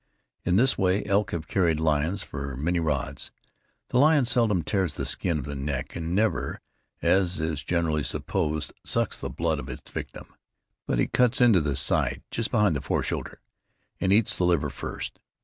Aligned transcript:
In 0.45 0.55
this 0.55 0.79
way 0.79 1.05
elk 1.05 1.29
have 1.29 1.47
carried 1.47 1.79
lions 1.79 2.23
for 2.23 2.57
many 2.57 2.79
rods. 2.79 3.29
The 3.89 3.99
lion 3.99 4.25
seldom 4.25 4.63
tears 4.63 4.95
the 4.95 5.05
skin 5.05 5.37
of 5.37 5.43
the 5.43 5.53
neck, 5.53 5.95
and 5.95 6.15
never, 6.15 6.59
as 7.03 7.39
is 7.39 7.63
generally 7.63 8.01
supposed, 8.03 8.73
sucks 8.83 9.19
the 9.19 9.29
blood 9.29 9.59
of 9.59 9.69
its 9.69 9.91
victim; 9.91 10.33
but 10.87 10.97
he 10.97 11.05
cuts 11.05 11.39
into 11.39 11.61
the 11.61 11.75
side, 11.75 12.23
just 12.31 12.49
behind 12.49 12.75
the 12.75 12.81
foreshoulder, 12.81 13.41
and 13.99 14.11
eats 14.11 14.35
the 14.37 14.43
liver 14.45 14.71
first. 14.71 15.19